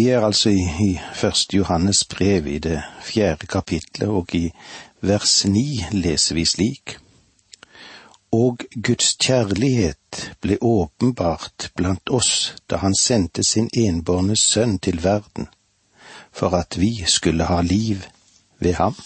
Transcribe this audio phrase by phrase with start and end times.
[0.00, 4.46] Vi er altså i, i første Johannes brev i det fjerde kapitlet, og i
[5.00, 6.94] vers ni leser vi slik.
[8.32, 15.50] Og Guds kjærlighet ble åpenbart blant oss da Han sendte sin enbårne sønn til verden,
[16.32, 18.08] for at vi skulle ha liv
[18.58, 18.96] ved ham.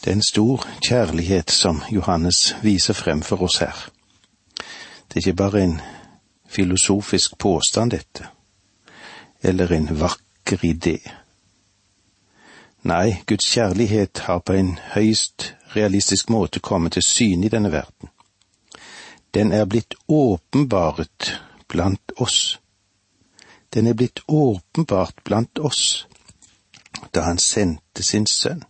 [0.00, 3.88] Det er en stor kjærlighet som Johannes viser frem for oss her.
[4.56, 5.80] Det er ikke bare en
[6.48, 8.28] filosofisk påstand, dette,
[9.42, 10.98] eller en vakker idé.
[12.82, 18.08] Nei, Guds kjærlighet har på en høyst realistisk måte kommet til syne i denne verden.
[19.34, 22.58] Den er blitt åpenbaret blant oss.
[23.74, 26.06] Den er blitt åpenbart blant oss
[27.14, 28.64] da han sendte sin sønn.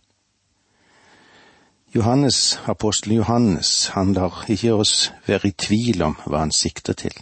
[1.95, 7.15] Johannes, apostelen Johannes, han lar ikke oss være i tvil om hva han sikter til.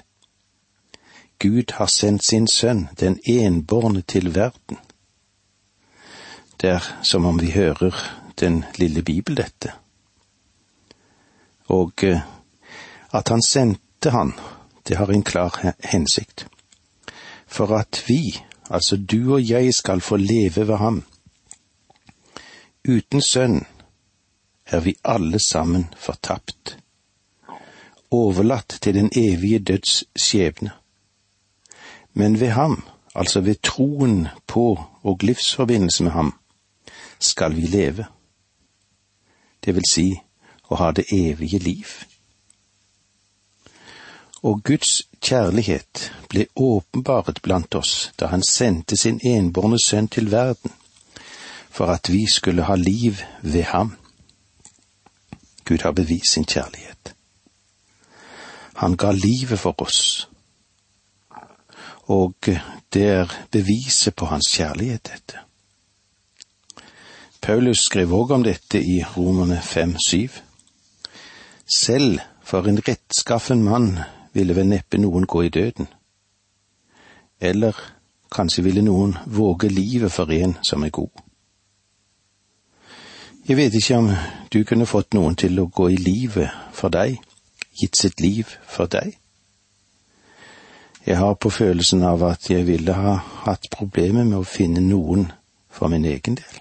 [1.39, 4.77] Gud har sendt sin sønn, den enbårne, til verden.
[6.61, 7.95] Det er som om vi hører
[8.39, 9.71] den lille Bibel, dette.
[11.67, 12.21] Og eh,
[13.13, 14.33] at han sendte han,
[14.87, 16.47] det har en klar hensikt.
[17.47, 18.35] For at vi,
[18.69, 21.03] altså du og jeg, skal få leve ved ham.
[22.89, 23.65] Uten sønn
[24.65, 26.77] er vi alle sammen fortapt,
[28.11, 30.71] overlatt til den evige døds skjebne.
[32.13, 32.83] Men ved ham,
[33.15, 36.33] altså ved troen på og livsforbindelse med ham,
[37.19, 38.05] skal vi leve.
[39.65, 40.07] Det vil si
[40.69, 41.87] å ha det evige liv.
[44.43, 50.71] Og Guds kjærlighet ble åpenbaret blant oss da Han sendte sin enbårne sønn til verden,
[51.69, 53.95] for at vi skulle ha liv ved ham.
[55.65, 57.15] Gud har bevist sin kjærlighet.
[58.75, 60.29] Han ga livet for oss,
[62.09, 62.33] og
[62.93, 65.39] det er beviset på hans kjærlighet, dette.
[67.41, 70.41] Paulus skrev òg om dette i Romerne 5-7.
[71.75, 73.99] Selv for en rettskaffen mann
[74.33, 75.87] ville vel neppe noen gå i døden.
[77.39, 77.77] Eller
[78.33, 81.13] kanskje ville noen våge livet for en som er god.
[83.47, 84.11] Jeg vet ikke om
[84.53, 87.21] du kunne fått noen til å gå i livet for deg,
[87.81, 89.15] gitt sitt liv for deg.
[91.09, 93.15] Jeg har på følelsen av at jeg ville ha
[93.45, 95.31] hatt problemer med å finne noen
[95.73, 96.59] for min egen del.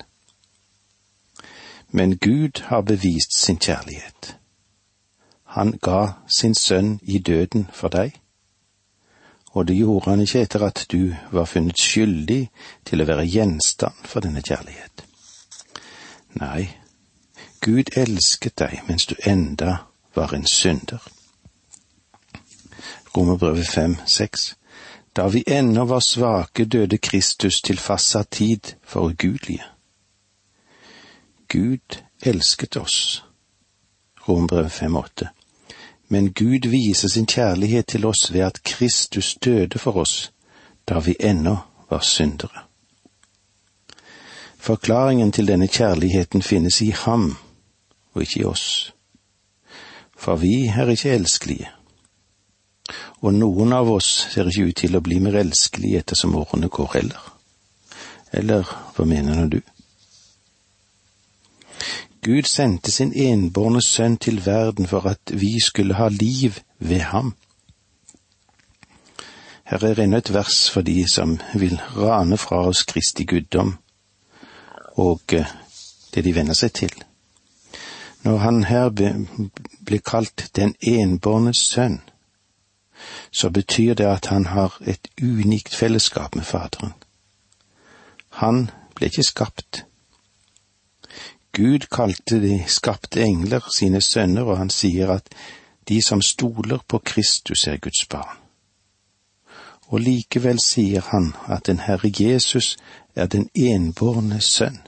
[1.92, 4.36] Men Gud har bevist sin kjærlighet.
[5.52, 8.16] Han ga sin sønn i døden for deg,
[9.52, 12.40] og det gjorde han ikke etter at du var funnet skyldig
[12.88, 15.04] til å være gjenstand for denne kjærlighet.
[16.40, 16.70] Nei,
[17.60, 19.82] Gud elsket deg mens du enda
[20.16, 21.04] var en synder.
[23.18, 24.56] Romerbrevet fem, seks.
[25.16, 29.64] Da vi ennå var svake, døde Kristus til fastsatt tid for ugudelige.
[31.48, 33.24] Gud elsket oss.
[34.28, 35.28] Romerbrevet fem, åtte.
[36.08, 40.32] Men Gud viser sin kjærlighet til oss ved at Kristus døde for oss
[40.88, 41.56] da vi ennå
[41.90, 42.62] var syndere.
[44.58, 47.36] Forklaringen til denne kjærligheten finnes i ham
[48.14, 48.94] og ikke i oss.
[50.16, 51.68] For vi er ikke elskelige,
[53.20, 56.94] og noen av oss ser ikke ut til å bli mer elskelige ettersom årene går
[56.94, 57.26] heller.
[58.32, 59.60] Eller hva mener du?
[62.22, 67.34] Gud sendte sin enbårne sønn til verden for at vi skulle ha liv ved ham.
[69.68, 73.76] Her er ennå et vers for de som vil rane fra oss Kristi guddom
[74.98, 75.46] og eh,
[76.14, 76.94] det de venner seg til.
[78.24, 82.00] Når han her ble kalt den enbårne sønn,
[83.30, 86.94] så betyr det at han har et unikt fellesskap med Faderen.
[88.28, 89.84] Han ble ikke skapt.
[91.52, 95.32] Gud kalte de skapte engler sine sønner, og han sier at
[95.88, 98.36] de som stoler på Kristus er Guds barn.
[99.88, 102.76] Og likevel sier han at den Herre Jesus
[103.16, 104.78] er den enbårne sønn.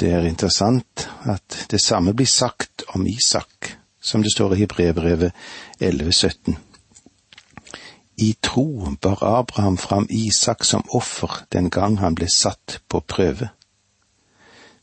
[0.00, 5.32] Det er interessant at det samme blir sagt om Isak, som det står i Hebrebrevet
[5.80, 6.54] 11,17.
[8.16, 13.48] I tro bar Abraham fram Isak som offer den gang han ble satt på prøve.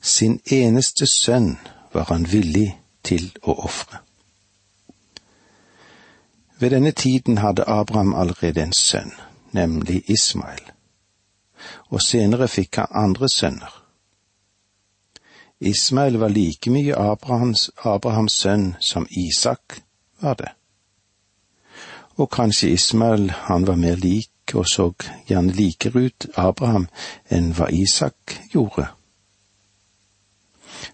[0.01, 1.57] Sin eneste sønn
[1.93, 2.73] var han villig
[3.03, 4.01] til å ofre.
[6.59, 9.13] Ved denne tiden hadde Abraham allerede en sønn,
[9.51, 10.65] nemlig Ismael,
[11.89, 13.81] og senere fikk han andre sønner.
[15.61, 19.81] Ismael var like mye Abrahams, Abrahams sønn som Isak
[20.21, 20.51] var det.
[22.21, 24.91] og kanskje Ismael han var mer lik og så
[25.27, 26.87] gjerne likere ut Abraham
[27.31, 28.87] enn hva Isak gjorde.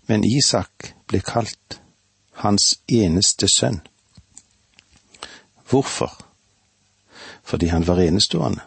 [0.08, 1.80] Men Isak ble kalt
[2.44, 3.82] hans eneste sønn.
[5.70, 6.14] Hvorfor?
[7.44, 8.62] Fordi han var enestående.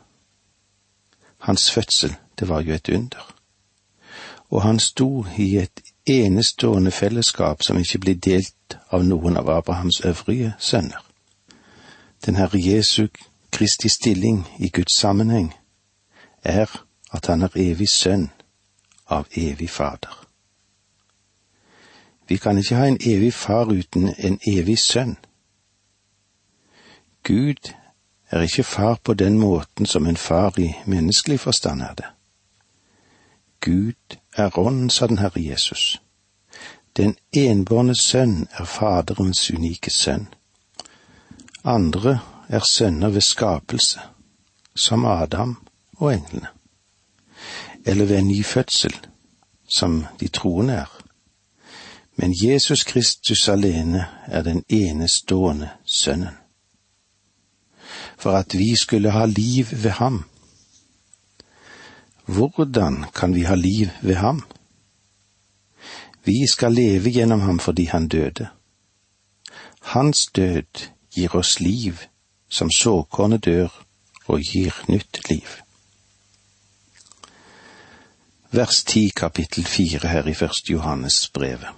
[1.39, 3.35] Hans fødsel, det var jo et under.
[4.51, 10.01] Og han sto i et enestående fellesskap som ikke blir delt av noen av Abrahams
[10.01, 11.05] øvrige sønner.
[12.27, 13.09] Den Herre Jesu
[13.53, 15.55] Kristi stilling i Guds sammenheng
[16.45, 16.67] er
[17.13, 18.31] at han er evig sønn
[19.07, 20.27] av evig Fader.
[22.29, 25.17] Vi kan ikke ha en evig far uten en evig sønn.
[27.23, 27.73] Gud
[28.31, 32.07] er ikke far på den måten som en far i menneskelig forstand er det.
[33.61, 36.01] Gud er Ånden, sa den Herre Jesus.
[36.97, 40.29] Den enbårne sønn er Faderens unike sønn.
[41.65, 44.01] Andre er sønner ved skapelse,
[44.77, 45.67] som Adam
[45.97, 46.47] og englene.
[47.87, 48.95] Eller ved en ny fødsel,
[49.69, 51.01] som de troende er.
[52.17, 56.37] Men Jesus Kristus alene er den enestående Sønnen.
[58.19, 60.30] For at vi skulle ha liv ved ham.
[62.31, 64.43] Hvordan kan vi ha liv ved ham?
[66.25, 68.49] Vi skal leve gjennom ham fordi han døde.
[69.81, 71.95] Hans død gir oss liv,
[72.49, 73.69] som såkornet dør
[74.27, 75.49] og gir nytt liv.
[78.51, 81.69] Vers ti kapittel fire her i første Johannes brevet.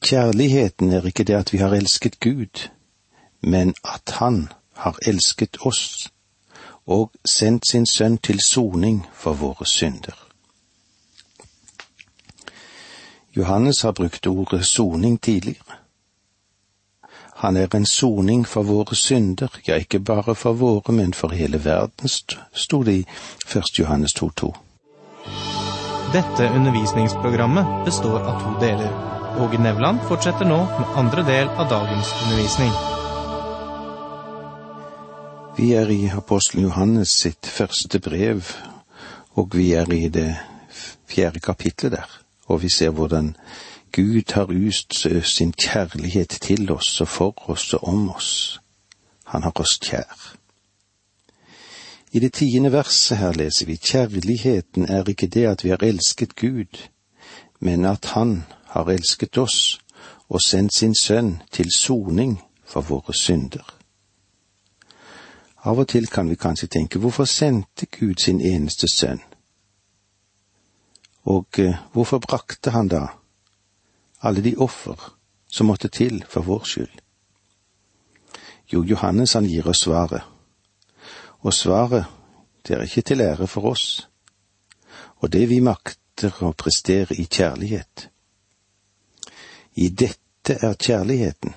[0.00, 2.68] Kjærligheten er ikke det at vi har elsket Gud,
[3.40, 6.08] men at Han har elsket oss
[6.88, 10.16] og sendt sin sønn til soning for våre synder.
[13.36, 15.76] Johannes har brukt ordet soning tidligere.
[17.38, 21.64] Han er en soning for våre synder, ja, ikke bare for våre, men for hele
[21.64, 22.08] verden,
[22.52, 23.06] sto det i
[23.54, 23.78] 1.
[23.78, 24.52] Johannes 2,2.
[26.12, 28.92] Dette undervisningsprogrammet består av to deler.
[29.38, 32.97] Åge Nevland fortsetter nå med andre del av dagens undervisning.
[35.58, 38.46] Vi er i apostelen Johannes sitt første brev,
[39.34, 40.36] og vi er i det
[41.10, 42.12] fjerde kapitlet der,
[42.46, 43.32] og vi ser hvordan
[43.92, 44.94] Gud har ust
[45.26, 48.60] sin kjærlighet til oss og for oss og om oss.
[49.26, 50.36] Han har oss kjær.
[52.12, 56.36] I det tiende verset her leser vi kjærligheten er ikke det at vi har elsket
[56.36, 56.86] Gud,
[57.60, 59.80] men at Han har elsket oss
[60.28, 63.77] og sendt sin sønn til soning for våre synder.
[65.68, 69.20] Av og til kan vi kanskje tenke hvorfor sendte Gud sin eneste sønn?
[71.28, 73.02] Og eh, hvorfor brakte han da
[74.24, 74.96] alle de offer
[75.46, 77.02] som måtte til for vår skyld?
[78.72, 80.24] Jo, Johannes han gir oss svaret,
[81.40, 82.08] og svaret
[82.64, 84.08] det er ikke til ære for oss,
[85.20, 88.08] og det vi makter å prestere i kjærlighet.
[89.76, 91.54] I dette er kjærligheten.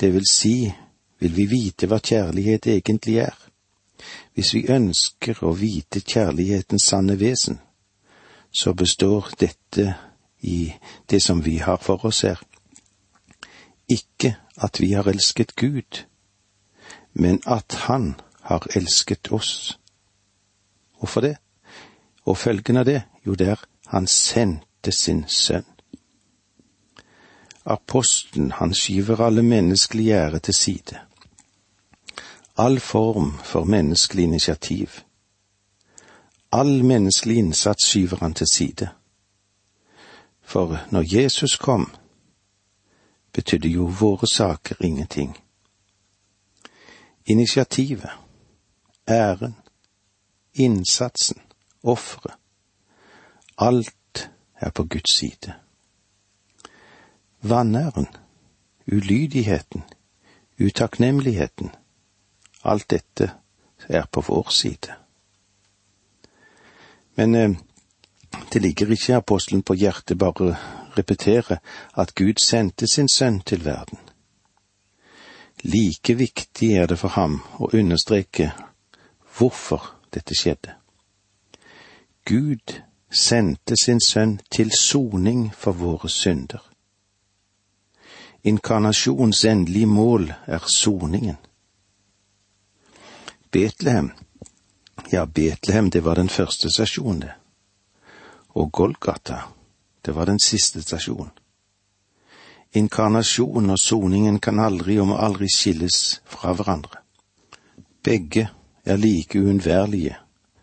[0.00, 0.72] Det vil si,
[1.18, 3.36] vil vi vite hva kjærlighet egentlig er.
[4.34, 7.60] Hvis vi ønsker å vite kjærlighetens sanne vesen,
[8.52, 9.94] så består dette
[10.40, 10.72] i
[11.10, 12.40] det som vi har for oss her.
[13.88, 16.04] Ikke at vi har elsket Gud,
[17.12, 19.78] men at Han har elsket oss.
[20.98, 21.36] Hvorfor det?
[22.24, 25.66] Og følgen av det, jo, det er Han sendte sin sønn.
[27.66, 31.05] Apostelen, han skyver alle menneskelige ære til side.
[32.58, 34.88] All form for menneskelig initiativ.
[36.52, 38.88] All menneskelig innsats skyver han til side.
[40.42, 41.94] For når Jesus kom,
[43.32, 45.36] betydde jo våre saker ingenting.
[47.26, 48.10] Initiativet,
[49.08, 49.56] æren,
[50.54, 51.40] innsatsen,
[51.82, 52.34] offeret,
[53.58, 55.54] alt er på Guds side
[57.48, 58.06] vanæren,
[58.92, 59.82] ulydigheten,
[60.60, 61.70] utakknemligheten,
[62.66, 63.30] alt dette
[63.88, 64.94] er på vår side.
[67.16, 67.50] Men eh,
[68.52, 70.56] det ligger ikke apostelen på hjertet bare
[70.96, 71.58] repetere
[71.94, 73.98] at Gud sendte sin sønn til verden.
[75.64, 78.52] Like viktig er det for ham å understreke
[79.36, 79.82] hvorfor
[80.14, 80.74] dette skjedde.
[82.26, 82.80] Gud
[83.10, 86.60] sendte sin sønn til soning for våre synder.
[88.44, 91.36] Inkarnasjons endelige mål er soningen.
[93.50, 94.10] Betlehem,
[95.12, 97.32] ja, Betlehem, det var den første stasjonen, det.
[98.48, 99.38] Og Golgata,
[100.06, 101.30] det var den siste stasjonen.
[102.72, 107.00] Inkarnasjon og soningen kan aldri og må aldri skilles fra hverandre.
[108.02, 108.48] Begge
[108.84, 110.16] er like uunnværlige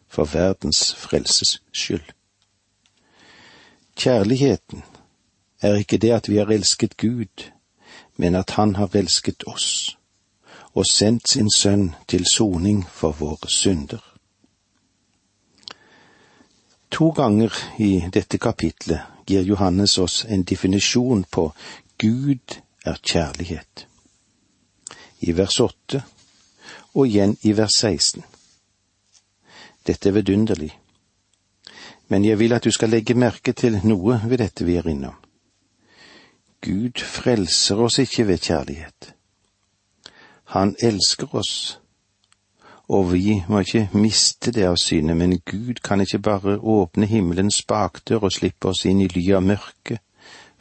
[0.07, 2.05] for verdens frelses skyld.
[3.95, 4.83] Kjærligheten
[5.61, 7.49] er ikke det at vi har elsket Gud,
[8.17, 9.97] men at Han har elsket oss
[10.73, 14.01] og sendt sin sønn til soning for våre synder.
[16.93, 21.47] To ganger i dette kapitlet gir Johannes oss en definisjon på
[21.97, 23.87] Gud er kjærlighet.
[25.19, 26.03] I vers åtte
[26.93, 28.23] og igjen i vers 16.
[29.87, 30.71] Dette er vidunderlig,
[32.07, 35.17] men jeg vil at du skal legge merke til noe ved dette vi er innom.
[36.61, 39.13] Gud frelser oss ikke ved kjærlighet.
[40.53, 41.79] Han elsker oss,
[42.87, 47.63] og vi må ikke miste det av syne, men Gud kan ikke bare åpne himmelens
[47.65, 49.97] bakdør og slippe oss inn i ly av mørket,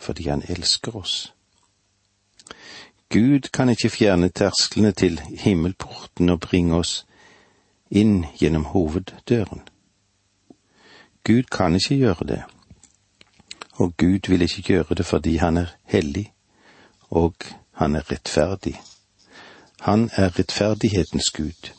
[0.00, 1.34] fordi Han elsker oss.
[3.12, 7.02] Gud kan ikke fjerne tersklene til himmelporten og bringe oss
[7.90, 9.60] inn gjennom hoveddøren.
[11.24, 12.40] Gud kan ikke gjøre det,
[13.76, 16.32] og Gud vil ikke gjøre det fordi han er hellig,
[17.10, 17.34] og
[17.72, 18.80] han er rettferdig.
[19.82, 21.72] Han er rettferdighetens Gud.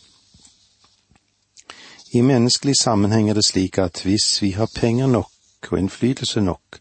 [2.14, 6.80] I menneskelig sammenheng er det slik at hvis vi har penger nok og innflytelse nok,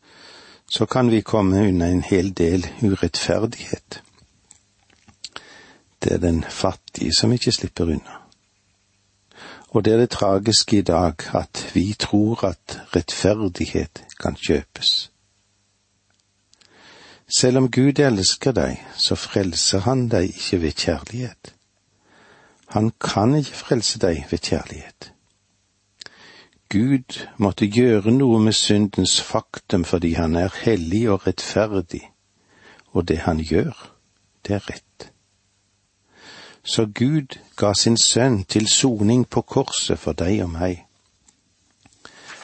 [0.71, 4.03] så kan vi komme unna en hel del urettferdighet.
[6.03, 8.19] Det er den fattige som ikke slipper unna.
[9.69, 15.12] Og det er det tragiske i dag at vi tror at rettferdighet kan kjøpes.
[17.33, 21.55] Selv om Gud elsker deg, så frelser han deg ikke ved kjærlighet.
[22.75, 25.13] Han kan ikke frelse deg ved kjærlighet.
[26.73, 32.03] Gud måtte gjøre noe med syndens faktum fordi han er hellig og rettferdig,
[32.93, 33.77] og det han gjør,
[34.47, 35.09] det er rett.
[36.65, 40.85] Så Gud ga sin sønn til soning på korset for deg og meg,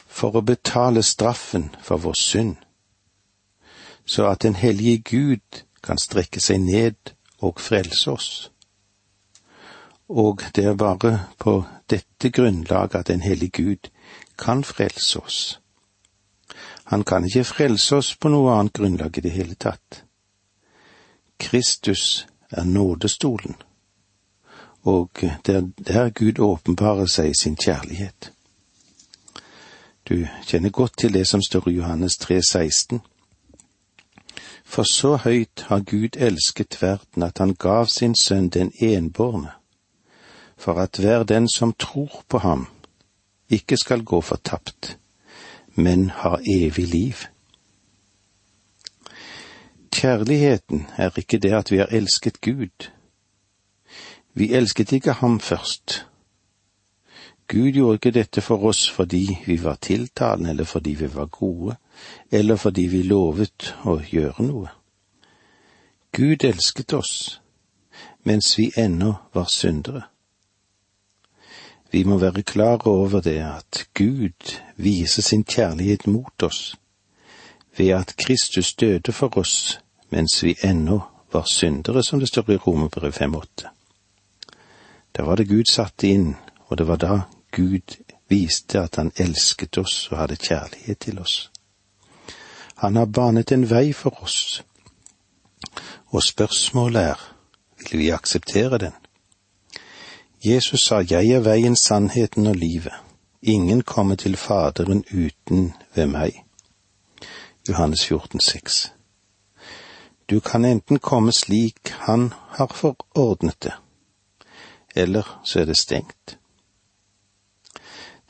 [0.07, 2.57] for å betale straffen for vår synd,
[4.09, 8.31] så at den hellige Gud kan strekke seg ned og frelse oss.
[10.09, 13.91] Og det er bare på dette grunnlaget at en hellig Gud
[14.39, 15.61] kan frelse oss.
[16.85, 20.05] Han kan ikke frelse oss på noe annet grunnlag i det hele tatt.
[21.39, 23.55] Kristus er nådestolen,
[24.83, 25.11] og
[25.47, 28.33] det er der Gud åpenbarer seg sin kjærlighet.
[30.09, 33.01] Du kjenner godt til det som står i Johannes 3, 16.
[34.69, 39.55] For så høyt har Gud elsket verden at han gav sin sønn den enbårne,
[40.61, 42.67] for at hver den som tror på ham,
[43.49, 44.99] ikke skal gå fortapt,
[45.75, 47.25] men har evig liv.
[49.95, 52.91] Kjærligheten er ikke det at vi har elsket Gud.
[54.35, 56.05] Vi elsket ikke ham først.
[57.49, 61.77] Gud gjorde ikke dette for oss fordi vi var tiltalende, eller fordi vi var gode,
[62.31, 64.71] eller fordi vi lovet å gjøre noe.
[66.13, 67.41] Gud elsket oss
[68.23, 70.03] mens vi ennå var syndere.
[71.91, 76.77] Vi må være klare over det at Gud viser sin kjærlighet mot oss
[77.77, 79.79] ved at Kristus døde for oss
[80.11, 81.01] mens vi ennå
[81.33, 83.69] var syndere, som det står i Romerbrevet 5,8.
[85.17, 86.37] Da var det Gud satte inn,
[86.69, 87.21] og det var da
[87.53, 87.97] Gud
[88.29, 91.51] viste at han elsket oss og hadde kjærlighet til oss.
[92.79, 94.63] Han har banet en vei for oss,
[96.07, 97.35] og spørsmålet er,
[97.79, 98.93] vil vi akseptere den?
[100.45, 102.93] Jesus sa, Jeg er veien, sannheten og livet.
[103.43, 106.45] Ingen kommer til Faderen uten ved meg.
[107.69, 108.89] Johannes 14, 14,6.
[110.31, 113.73] Du kan enten komme slik Han har forordnet det,
[114.95, 116.39] eller så er det stengt.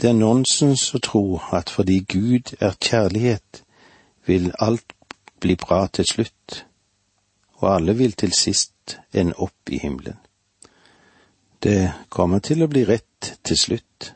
[0.01, 3.65] Det er nonsens å tro at fordi Gud er kjærlighet,
[4.29, 4.93] vil alt
[5.41, 6.65] bli bra til slutt,
[7.59, 10.19] og alle vil til sist ende opp i himmelen.
[11.63, 14.13] Det kommer til å bli rett til slutt,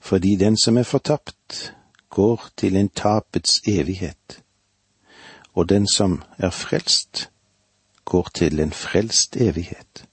[0.00, 1.74] fordi den som er fortapt,
[2.10, 4.40] går til en tapets evighet,
[5.54, 7.28] og den som er frelst,
[8.04, 10.04] går til en frelst evighet.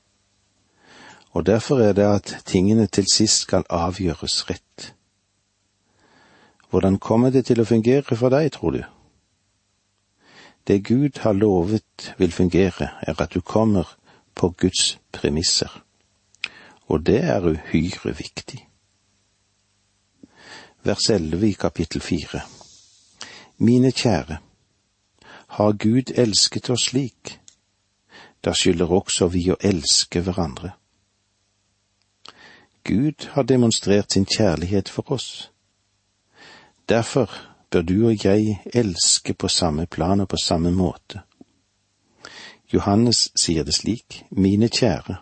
[1.31, 4.93] Og derfor er det at tingene til sist skal avgjøres rett.
[6.71, 8.81] Hvordan kommer det til å fungere for deg, tror du?
[10.67, 13.97] Det Gud har lovet vil fungere, er at du kommer
[14.35, 15.81] på Guds premisser
[16.91, 18.67] og det er uhyre viktig.
[20.83, 22.41] Vers elleve i kapittel 4
[23.57, 24.37] Mine kjære,
[25.47, 27.39] Har Gud elsket oss slik,
[28.45, 30.71] da skylder også vi å elske hverandre.
[32.83, 35.51] Gud har demonstrert sin kjærlighet for oss.
[36.89, 37.31] Derfor
[37.69, 41.21] bør du og jeg elske på samme plan og på samme måte.
[42.73, 45.15] Johannes sier det slik, mine kjære,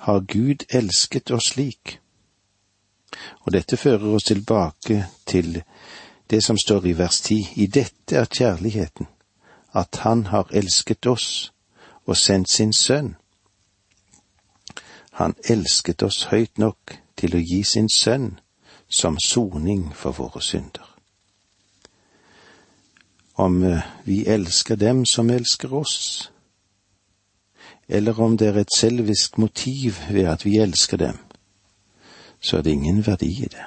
[0.00, 1.98] har Gud elsket oss slik?
[3.40, 5.62] Og dette fører oss tilbake til
[6.30, 9.06] det som står i vers ti, i dette er kjærligheten,
[9.74, 11.52] at Han har elsket oss
[12.06, 13.16] og sendt sin sønn.
[15.12, 18.40] Han elsket oss høyt nok til å gi sin sønn
[18.94, 20.86] som soning for våre synder.
[23.34, 26.30] Om eh, vi elsker dem som elsker oss,
[27.88, 31.18] eller om det er et selvisk motiv ved at vi elsker dem,
[32.40, 33.66] så er det ingen verdi i det.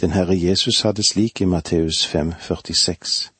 [0.00, 3.30] Den Herre Jesus hadde slik i Matteus 5, 46.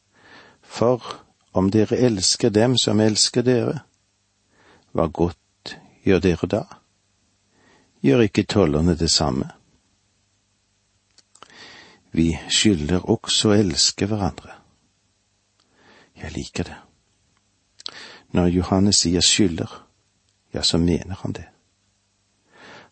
[0.62, 1.22] For
[1.52, 3.78] om dere elsker dem som elsker dere,
[4.92, 6.62] hva godt gjør dere da?
[8.00, 9.50] Gjør ikke tollerne det samme?
[12.12, 14.54] Vi skylder også å elske hverandre.
[16.16, 16.76] Jeg liker det.
[18.32, 19.70] Når Johannes sier skylder,
[20.54, 21.48] ja, så mener han det.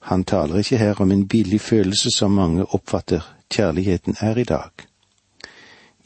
[0.05, 4.71] Han taler ikke her om en billig følelse som mange oppfatter kjærligheten er i dag.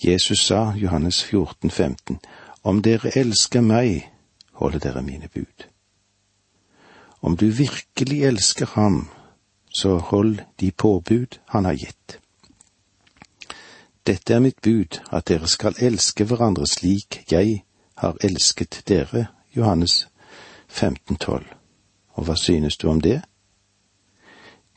[0.05, 2.21] Jesus sa, Johannes 14, 15,
[2.63, 4.07] om dere elsker meg,
[4.53, 5.67] holder dere mine bud.
[7.21, 9.09] Om du virkelig elsker ham,
[9.71, 12.21] så hold de påbud han har gitt.
[14.09, 17.59] Dette er mitt bud, at dere skal elske hverandre slik jeg
[18.01, 20.07] har elsket dere, Johannes
[20.73, 21.45] 15,12.
[22.17, 23.19] Og hva synes du om det?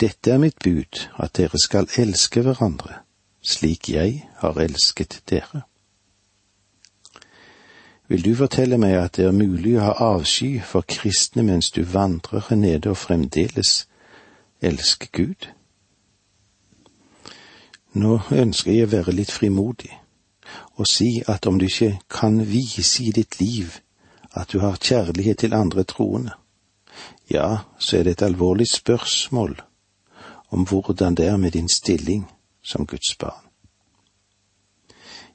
[0.03, 3.05] Dette er mitt bud, at dere skal elske hverandre,
[3.41, 5.63] slik jeg har elsket dere.
[8.11, 11.85] Vil du fortelle meg at det er mulig å ha avsky for kristne mens du
[11.87, 13.85] vandrer nede og fremdeles
[14.59, 15.47] elsker Gud?
[17.93, 19.91] Nå ønsker jeg å være litt frimodig
[20.79, 23.77] og si at om du ikke kan vise i ditt liv
[24.31, 26.33] at du har kjærlighet til andre troende,
[27.29, 29.59] ja, så er det et alvorlig spørsmål
[30.51, 32.25] om hvordan det er med din stilling
[32.63, 33.43] som Guds barn.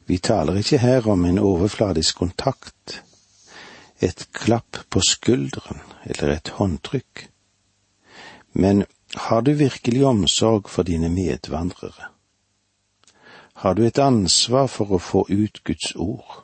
[0.07, 3.03] Vi taler ikke her om en overfladisk kontakt,
[4.01, 7.29] et klapp på skulderen eller et håndtrykk,
[8.53, 8.85] men
[9.29, 12.16] har du virkelig omsorg for dine medvandrere?
[13.57, 16.43] Har du et ansvar for å få ut Guds ord?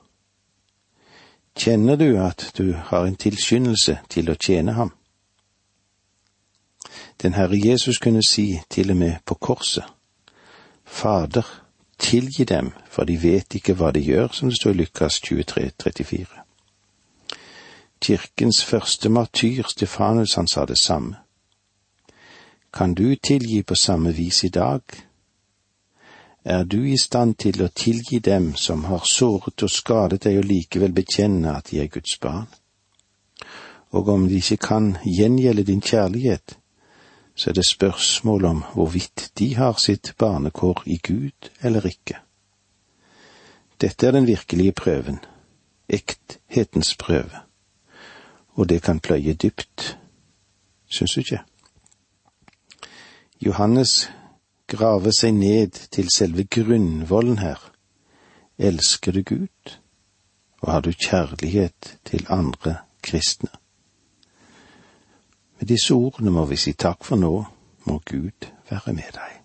[1.53, 4.95] Kjenner du at du har en tilskyndelse til å tjene ham?
[7.23, 9.85] Den Herre Jesus kunne si til og med på korset,
[10.85, 11.47] Fader,
[11.99, 15.71] tilgi dem, for de vet ikke hva de gjør, som det står i Lukas 23,
[15.85, 16.43] 34.
[18.01, 21.17] Kirkens første martyr, Stefanus, han sa det samme.
[22.73, 24.83] Kan du tilgi på samme vis i dag?
[26.45, 30.49] Er du i stand til å tilgi dem som har såret og skadet deg og
[30.49, 32.49] likevel bekjenne at de er Guds barn?
[33.95, 36.57] Og om de ikke kan gjengjelde din kjærlighet,
[37.35, 42.19] så er det spørsmål om hvorvidt de har sitt barnekår i Gud eller ikke.
[43.81, 45.19] Dette er den virkelige prøven,
[45.89, 47.45] ekthetens prøve,
[48.55, 49.99] og det kan pløye dypt,
[50.91, 51.41] syns du ikke?
[53.41, 54.11] Johannes
[54.67, 57.61] graver seg ned til selve grunnvollen her.
[58.59, 59.77] Elsker du Gud,
[60.63, 63.49] og har du kjærlighet til andre kristne?
[65.59, 67.45] Med disse ordene må vi si takk for nå,
[67.87, 69.42] må Gud være med deg.